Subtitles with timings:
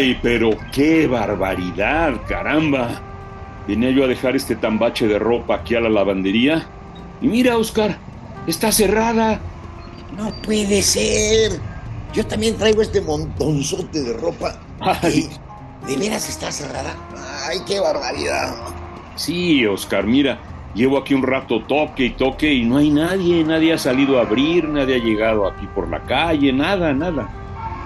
[0.00, 3.02] Ay, pero qué barbaridad, caramba.
[3.68, 6.66] Venía yo a dejar este tambache de ropa aquí a la lavandería.
[7.20, 7.98] Y mira, Oscar,
[8.46, 9.38] está cerrada.
[10.16, 11.60] No puede ser.
[12.14, 14.58] Yo también traigo este montonzote de ropa.
[14.80, 15.28] Ay.
[15.86, 16.96] ¿De veras está cerrada?
[17.46, 18.54] Ay, qué barbaridad.
[19.16, 20.38] Sí, Oscar, mira,
[20.74, 23.44] llevo aquí un rato toque y toque y no hay nadie.
[23.44, 27.28] Nadie ha salido a abrir, nadie ha llegado aquí por la calle, nada, nada.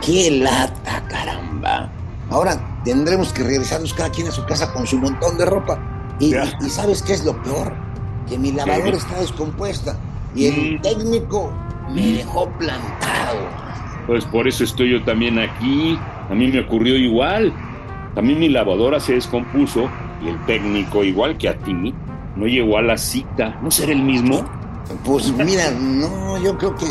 [0.00, 1.91] ¡Qué lata, caramba!
[2.30, 5.78] Ahora tendremos que regresarnos cada quien a su casa con su montón de ropa.
[6.19, 7.72] Y, y ¿sabes qué es lo peor?
[8.28, 9.97] Que mi lavadora está descompuesta
[10.34, 11.53] y el técnico
[11.91, 13.39] me dejó plantado.
[14.06, 15.98] Pues por eso estoy yo también aquí.
[16.31, 17.53] A mí me ocurrió igual.
[18.14, 19.88] También mi lavadora se descompuso
[20.25, 21.94] y el técnico, igual que a ti,
[22.36, 23.59] no llegó a la cita.
[23.62, 24.44] ¿No será el mismo?
[25.05, 26.86] Pues mira, no, yo creo que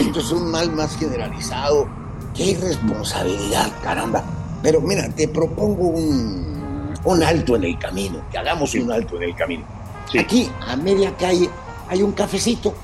[0.00, 1.88] esto es un mal más generalizado.
[2.34, 4.22] ¡Qué irresponsabilidad, caramba!
[4.62, 9.22] Pero mira, te propongo un, un alto en el camino, que hagamos un alto en
[9.24, 9.64] el camino.
[10.10, 10.18] Sí.
[10.18, 11.48] Aquí, a media calle,
[11.88, 12.74] hay un cafecito.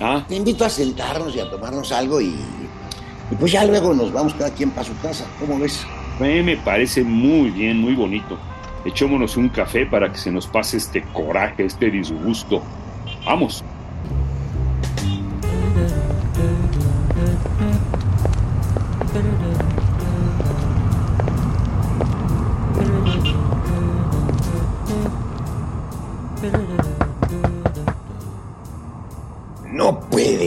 [0.00, 2.34] Ah, Te invito a sentarnos y a tomarnos algo y,
[3.30, 5.24] y pues ya luego nos vamos cada quien para su casa.
[5.38, 5.80] ¿Cómo ves?
[6.20, 8.38] eh, me parece muy bien, muy bonito.
[8.84, 12.62] Echémonos un café para que se nos pase este coraje, este disgusto.
[13.24, 13.62] Vamos.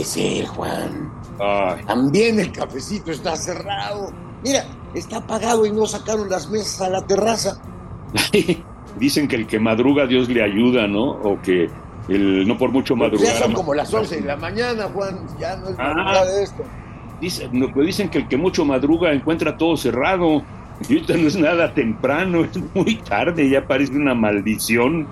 [0.06, 1.10] Ser, Juan.
[1.38, 4.10] Ay, También el cafecito está cerrado.
[4.42, 7.58] Mira, está apagado y no sacaron las mesas a la terraza.
[8.98, 11.04] Dicen que el que madruga Dios le ayuda, ¿no?
[11.10, 11.68] O que
[12.08, 13.26] el no por mucho madrugar.
[13.26, 15.18] ya son como las 11 de la mañana, Juan.
[15.38, 15.92] Ya no es Ah.
[15.94, 16.62] nada de esto.
[17.52, 20.42] No, pues dicen que el que mucho madruga encuentra todo cerrado.
[20.88, 25.06] Y ahorita no es nada temprano, es muy tarde, ya parece una maldición.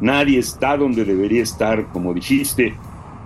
[0.00, 2.74] Nadie está donde debería estar, como dijiste.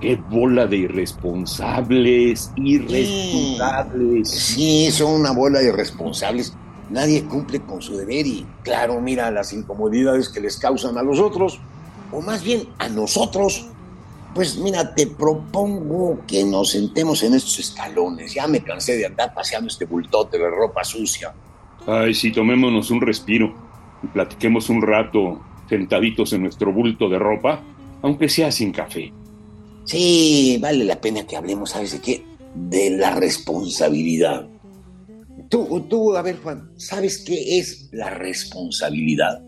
[0.05, 4.29] Qué bola de irresponsables, irresponsables.
[4.29, 6.55] Sí, son una bola de irresponsables.
[6.91, 11.19] Nadie cumple con su deber y, claro, mira las incomodidades que les causan a los
[11.21, 11.59] otros,
[12.13, 13.67] o más bien a nosotros.
[14.35, 18.35] Pues mira, te propongo que nos sentemos en estos escalones.
[18.35, 21.33] Ya me cansé de andar paseando este bultote de ropa sucia.
[21.87, 23.55] Ay, sí, tomémonos un respiro
[24.03, 27.63] y platiquemos un rato sentaditos en nuestro bulto de ropa,
[28.03, 29.11] aunque sea sin café.
[29.85, 32.23] Sí, vale la pena que hablemos, ¿sabes de qué?
[32.55, 34.47] De la responsabilidad.
[35.51, 39.43] Tú, tú, a ver, Juan, ¿sabes qué es la responsabilidad?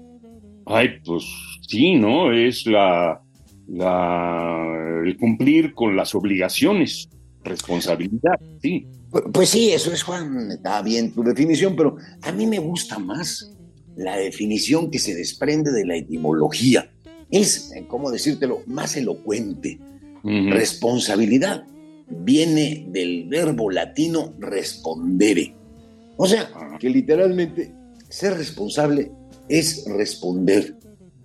[0.67, 1.25] Ay, pues
[1.67, 2.33] sí, ¿no?
[2.33, 3.21] Es la,
[3.69, 7.09] la el cumplir con las obligaciones,
[7.45, 8.87] responsabilidad, sí.
[9.11, 10.51] Pu- Pues sí, eso es, Juan.
[10.51, 13.53] Está bien tu definición, pero a mí me gusta más
[13.97, 16.91] la definición que se desprende de la etimología.
[17.31, 19.79] Es, eh, ¿cómo decírtelo?, más elocuente.
[20.27, 21.65] Responsabilidad
[22.09, 25.55] viene del verbo latino respondere.
[26.17, 26.51] O sea,
[26.81, 27.73] que literalmente
[28.09, 29.11] ser responsable
[29.49, 30.77] es responder.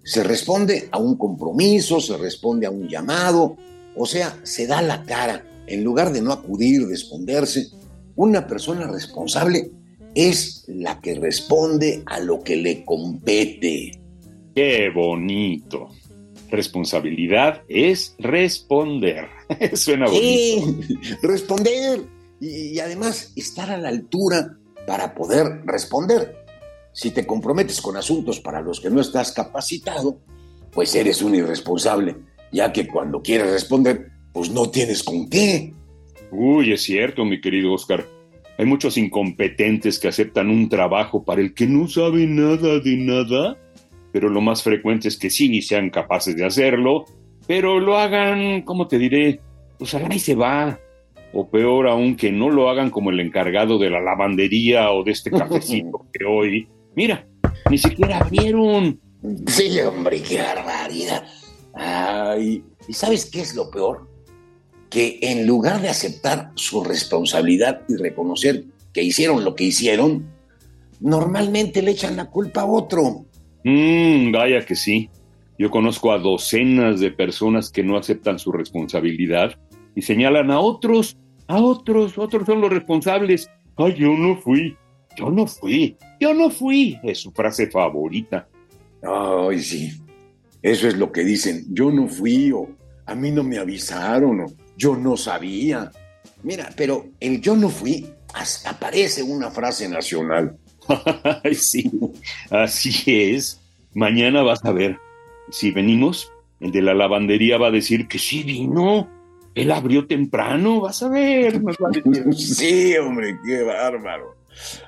[0.03, 3.57] Se responde a un compromiso, se responde a un llamado,
[3.95, 5.45] o sea, se da la cara.
[5.67, 7.67] En lugar de no acudir, de esconderse,
[8.15, 9.71] una persona responsable
[10.13, 13.91] es la que responde a lo que le compete.
[14.53, 15.89] Qué bonito.
[16.51, 19.29] Responsabilidad es responder.
[19.73, 20.21] Suena bonito.
[20.21, 22.01] Sí, responder
[22.39, 26.35] y, y además estar a la altura para poder responder.
[26.93, 30.19] Si te comprometes con asuntos para los que no estás capacitado,
[30.71, 32.17] pues eres un irresponsable,
[32.51, 35.73] ya que cuando quieres responder, pues no tienes con qué.
[36.31, 38.05] Uy, es cierto, mi querido Oscar.
[38.57, 43.57] Hay muchos incompetentes que aceptan un trabajo para el que no sabe nada de nada,
[44.11, 47.05] pero lo más frecuente es que sí sean capaces de hacerlo,
[47.47, 49.41] pero lo hagan, ¿cómo te diré?
[49.77, 50.79] Pues ahí se va.
[51.33, 55.11] O peor aún, que no lo hagan como el encargado de la lavandería o de
[55.11, 56.67] este cafecito que hoy.
[56.95, 57.25] Mira,
[57.69, 58.99] ni siquiera abrieron.
[59.47, 61.25] Sí, hombre, qué barbaridad.
[61.73, 64.09] Ay, ¿y sabes qué es lo peor?
[64.89, 70.25] Que en lugar de aceptar su responsabilidad y reconocer que hicieron lo que hicieron,
[70.99, 73.25] normalmente le echan la culpa a otro.
[73.63, 75.09] Mmm, vaya que sí.
[75.57, 79.59] Yo conozco a docenas de personas que no aceptan su responsabilidad
[79.95, 81.17] y señalan a otros,
[81.47, 83.49] a otros, otros son los responsables.
[83.77, 84.75] Ay, yo no fui,
[85.17, 86.97] yo no fui, yo no fui.
[87.03, 88.47] Es su frase favorita.
[89.03, 89.91] Ay, sí.
[90.61, 91.65] Eso es lo que dicen.
[91.69, 92.69] Yo no fui o
[93.05, 94.45] a mí no me avisaron o
[94.77, 95.91] yo no sabía.
[96.43, 100.57] Mira, pero el yo no fui hasta parece una frase nacional.
[101.53, 101.91] sí,
[102.49, 103.59] así es.
[103.93, 104.99] Mañana vas a ver.
[105.51, 109.09] Si venimos, el de la lavandería va a decir que sí vino.
[109.53, 111.61] Él abrió temprano, vas a ver.
[112.35, 114.35] sí, hombre, qué bárbaro.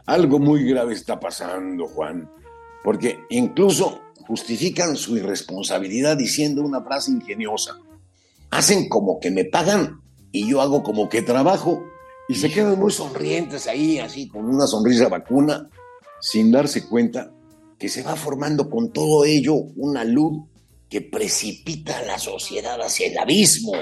[0.06, 2.30] Algo muy grave está pasando, Juan.
[2.84, 7.78] Porque incluso justifican su irresponsabilidad diciendo una frase ingeniosa.
[8.51, 10.01] Hacen como que me pagan
[10.31, 11.84] y yo hago como que trabajo
[12.28, 15.69] y se quedan muy sonrientes ahí, así, con una sonrisa vacuna,
[16.24, 17.34] sin darse cuenta
[17.78, 20.48] que se va formando con todo ello una luz
[20.90, 23.74] que precipita a la sociedad hacia el abismo.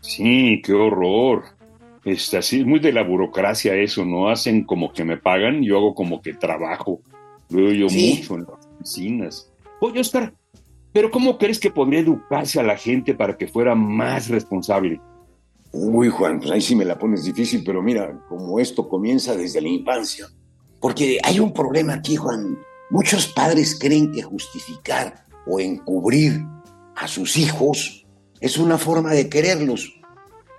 [0.00, 1.44] Sí, qué horror.
[2.04, 4.28] Es así, muy de la burocracia eso, ¿no?
[4.28, 7.00] Hacen como que me pagan, yo hago como que trabajo.
[7.48, 9.52] Veo yo mucho en las oficinas.
[9.80, 10.34] Oye, Oscar,
[10.92, 15.00] pero ¿cómo crees que podría educarse a la gente para que fuera más responsable?
[15.70, 19.60] Uy, Juan, pues ahí sí me la pones difícil, pero mira, como esto comienza desde
[19.60, 20.26] la infancia.
[20.80, 22.58] Porque hay un problema aquí, Juan.
[22.90, 26.44] Muchos padres creen que justificar o encubrir
[26.96, 28.06] a sus hijos
[28.40, 30.00] es una forma de quererlos.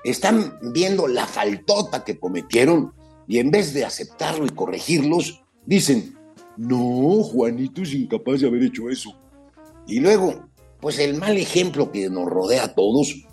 [0.04, 2.94] Están viendo la faltota que cometieron
[3.28, 6.18] y en vez de aceptarlo y corregirlos, dicen,
[6.58, 9.16] no, Juanito es incapaz de haber hecho eso.
[9.88, 10.50] Y luego,
[10.80, 13.28] pues el mal ejemplo que nos rodea a todos,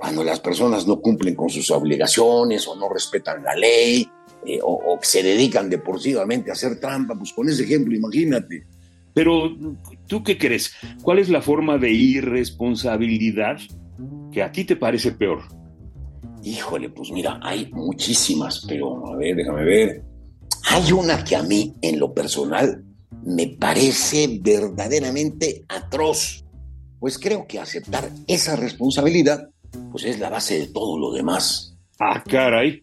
[0.00, 4.08] cuando las personas no cumplen con sus obligaciones o no respetan la ley,
[4.46, 8.64] eh, o, se dedican deportivamente a hacer trampa, pues con ese ejemplo, imagínate.
[9.12, 9.54] Pero,
[10.06, 10.72] ¿tú qué crees?
[11.02, 13.58] ¿Cuál es la forma de irresponsabilidad
[14.32, 15.42] que a ti te parece peor?
[16.42, 20.02] Híjole, pues mira, hay muchísimas, pero a ver, déjame ver.
[20.70, 22.82] Hay una que a mí, en lo personal,
[23.22, 26.42] me parece verdaderamente atroz,
[26.98, 29.50] pues creo que aceptar esa responsabilidad,
[29.90, 31.76] pues es la base de todo lo demás.
[31.98, 32.80] Ah, caray.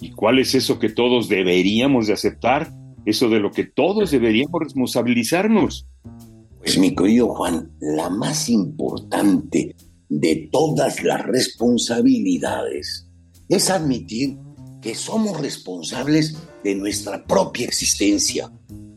[0.00, 2.72] ¿Y cuál es eso que todos deberíamos de aceptar?
[3.04, 5.86] Eso de lo que todos deberíamos responsabilizarnos.
[6.58, 9.74] Pues mi querido Juan, la más importante
[10.08, 13.06] de todas las responsabilidades
[13.48, 14.36] es admitir
[14.80, 18.50] que somos responsables de nuestra propia existencia.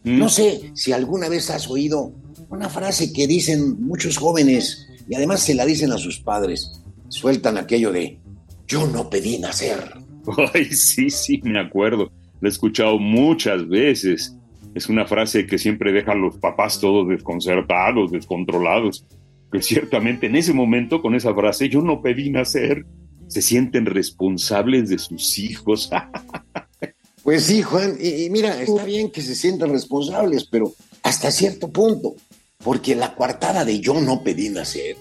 [0.03, 0.19] Mm.
[0.19, 2.13] No sé si alguna vez has oído
[2.49, 6.82] una frase que dicen muchos jóvenes y además se la dicen a sus padres.
[7.09, 8.19] Sueltan aquello de
[8.67, 9.93] yo no pedí nacer.
[10.53, 12.11] Ay, sí, sí, me acuerdo.
[12.41, 14.35] La he escuchado muchas veces.
[14.73, 19.05] Es una frase que siempre deja a los papás todos desconcertados, descontrolados.
[19.51, 22.85] Que ciertamente en ese momento, con esa frase, yo no pedí nacer,
[23.27, 25.89] se sienten responsables de sus hijos.
[27.23, 30.73] pues sí, Juan, y, mira, está bien que se sientan responsables, pero
[31.03, 32.15] hasta cierto punto,
[32.63, 34.95] porque la coartada de yo no pedí nacer,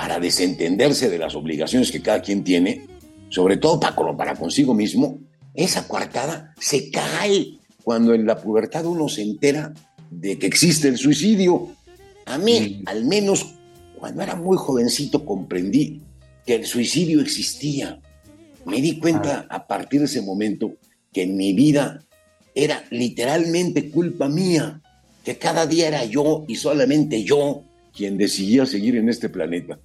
[0.00, 2.86] para desentenderse de las obligaciones que cada quien tiene,
[3.28, 5.18] sobre todo para, para consigo mismo,
[5.52, 9.74] esa coartada se cae cuando en la pubertad uno se entera
[10.10, 11.68] de que existe el suicidio.
[12.24, 13.56] A mí, al menos
[13.98, 16.00] cuando era muy jovencito, comprendí
[16.46, 18.00] que el suicidio existía.
[18.64, 19.56] Me di cuenta ah.
[19.56, 20.76] a partir de ese momento
[21.12, 22.02] que en mi vida
[22.54, 24.80] era literalmente culpa mía,
[25.22, 29.78] que cada día era yo y solamente yo quien decidía seguir en este planeta.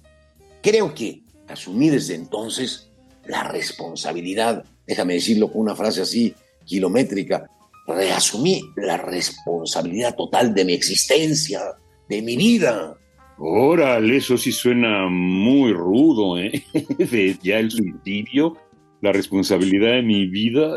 [0.66, 2.90] Creo que asumí desde entonces
[3.24, 7.48] la responsabilidad, déjame decirlo con una frase así kilométrica,
[7.86, 11.60] reasumí la responsabilidad total de mi existencia,
[12.08, 12.96] de mi vida.
[13.38, 16.64] Órale, eso sí suena muy rudo, ¿eh?
[17.44, 18.56] ya el suicidio,
[19.02, 20.68] la responsabilidad de mi vida.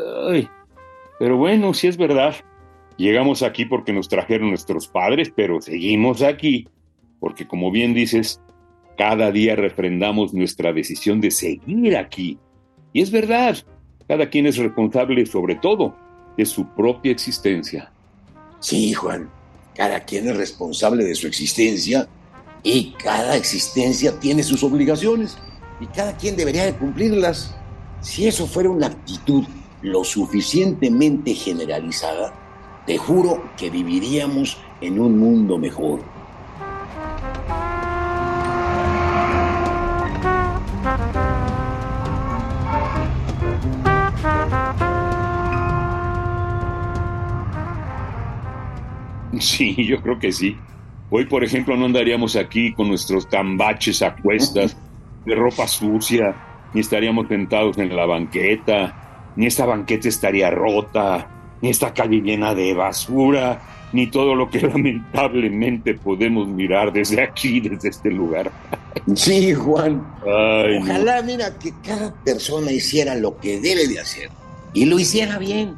[1.17, 2.35] Pero bueno, sí es verdad.
[2.97, 6.67] Llegamos aquí porque nos trajeron nuestros padres, pero seguimos aquí
[7.19, 8.39] porque, como bien dices,
[8.99, 12.37] cada día refrendamos nuestra decisión de seguir aquí.
[12.91, 13.55] Y es verdad,
[14.09, 15.95] cada quien es responsable sobre todo
[16.35, 17.93] de su propia existencia.
[18.59, 19.29] Sí, Juan,
[19.73, 22.09] cada quien es responsable de su existencia
[22.61, 25.37] y cada existencia tiene sus obligaciones
[25.79, 27.55] y cada quien debería de cumplirlas.
[28.01, 29.45] Si eso fuera una actitud
[29.81, 32.33] lo suficientemente generalizada,
[32.85, 36.18] te juro que viviríamos en un mundo mejor.
[49.49, 50.57] Sí, yo creo que sí.
[51.09, 54.77] Hoy, por ejemplo, no andaríamos aquí con nuestros tambaches a cuestas,
[55.25, 56.35] de ropa sucia,
[56.73, 61.27] ni estaríamos sentados en la banqueta, ni esta banqueta estaría rota,
[61.61, 67.59] ni esta calle llena de basura, ni todo lo que lamentablemente podemos mirar desde aquí,
[67.59, 68.51] desde este lugar.
[69.15, 70.05] Sí, Juan.
[70.21, 74.29] Ojalá, mira, que cada persona hiciera lo que debe de hacer
[74.73, 75.75] y lo hiciera bien.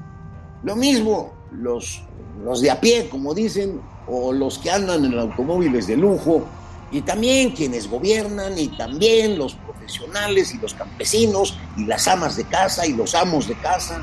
[0.64, 2.04] Lo mismo, los,
[2.44, 6.44] los de a pie, como dicen, o los que andan en automóviles de lujo,
[6.92, 12.44] y también quienes gobiernan, y también los profesionales y los campesinos, y las amas de
[12.46, 14.02] casa y los amos de casa,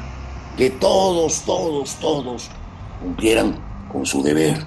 [0.57, 2.49] que todos, todos, todos
[3.01, 3.59] cumplieran
[3.93, 4.67] con su deber.